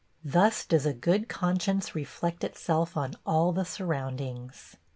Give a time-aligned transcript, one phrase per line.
[0.25, 4.75] Thus does a good conscience reflect itself on all the surroundings.